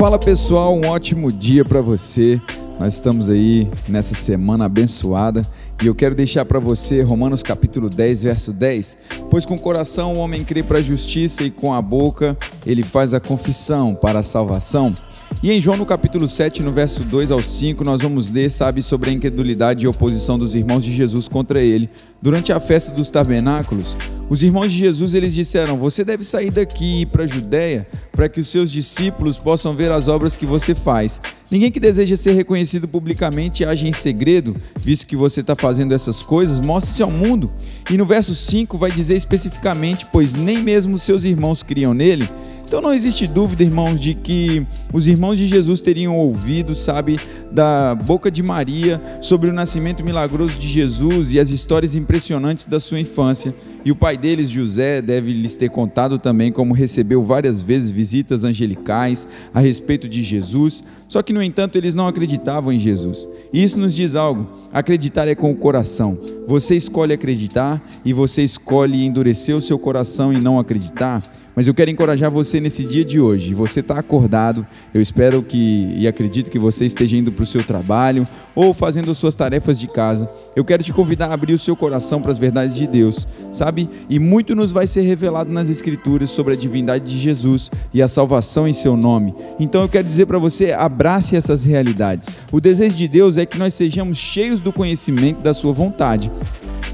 [0.00, 2.40] Fala pessoal, um ótimo dia para você.
[2.78, 5.42] Nós estamos aí nessa semana abençoada
[5.82, 8.96] e eu quero deixar para você Romanos capítulo 10, verso 10.
[9.30, 12.34] Pois com o coração o homem crê para a justiça e com a boca
[12.64, 14.94] ele faz a confissão para a salvação.
[15.42, 18.82] E em João no capítulo 7, no verso 2 ao 5, nós vamos ler, sabe,
[18.82, 21.88] sobre a incredulidade e oposição dos irmãos de Jesus contra ele.
[22.20, 23.96] Durante a festa dos tabernáculos,
[24.28, 27.88] os irmãos de Jesus eles disseram: "Você deve sair daqui e ir para a Judéia,
[28.12, 31.18] para que os seus discípulos possam ver as obras que você faz.
[31.50, 36.22] Ninguém que deseja ser reconhecido publicamente age em segredo, visto que você está fazendo essas
[36.22, 37.50] coisas, mostre-se ao mundo."
[37.90, 42.28] E no verso 5 vai dizer especificamente: "Pois nem mesmo seus irmãos criam nele."
[42.70, 47.18] Então não existe dúvida, irmãos, de que os irmãos de Jesus teriam ouvido, sabe,
[47.50, 52.78] da boca de Maria sobre o nascimento milagroso de Jesus e as histórias impressionantes da
[52.78, 53.52] sua infância.
[53.84, 58.44] E o pai deles, José, deve lhes ter contado também como recebeu várias vezes visitas
[58.44, 60.84] angelicais a respeito de Jesus.
[61.08, 63.28] Só que, no entanto, eles não acreditavam em Jesus.
[63.52, 66.16] E isso nos diz algo: acreditar é com o coração.
[66.46, 71.20] Você escolhe acreditar e você escolhe endurecer o seu coração e não acreditar.
[71.60, 73.52] Mas eu quero encorajar você nesse dia de hoje.
[73.52, 77.62] Você está acordado, eu espero que e acredito que você esteja indo para o seu
[77.62, 80.26] trabalho ou fazendo suas tarefas de casa.
[80.56, 83.90] Eu quero te convidar a abrir o seu coração para as verdades de Deus, sabe?
[84.08, 88.08] E muito nos vai ser revelado nas Escrituras sobre a divindade de Jesus e a
[88.08, 89.34] salvação em seu nome.
[89.58, 92.30] Então eu quero dizer para você: abrace essas realidades.
[92.50, 96.30] O desejo de Deus é que nós sejamos cheios do conhecimento da Sua vontade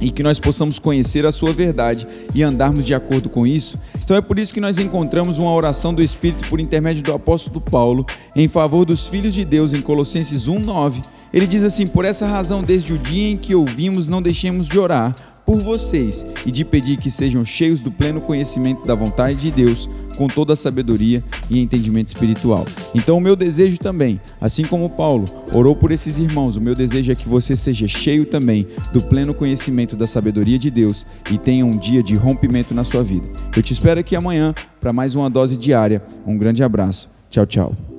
[0.00, 3.78] e que nós possamos conhecer a sua verdade e andarmos de acordo com isso.
[4.02, 7.60] Então é por isso que nós encontramos uma oração do Espírito por intermédio do apóstolo
[7.60, 11.02] Paulo em favor dos filhos de Deus em Colossenses 1:9.
[11.32, 14.78] Ele diz assim: "Por essa razão, desde o dia em que ouvimos, não deixemos de
[14.78, 15.14] orar
[15.48, 19.88] por vocês e de pedir que sejam cheios do pleno conhecimento da vontade de Deus,
[20.18, 22.66] com toda a sabedoria e entendimento espiritual.
[22.94, 27.10] Então, o meu desejo também, assim como Paulo orou por esses irmãos, o meu desejo
[27.10, 31.64] é que você seja cheio também do pleno conhecimento da sabedoria de Deus e tenha
[31.64, 33.26] um dia de rompimento na sua vida.
[33.56, 36.02] Eu te espero aqui amanhã para mais uma dose diária.
[36.26, 37.08] Um grande abraço.
[37.30, 37.97] Tchau, tchau.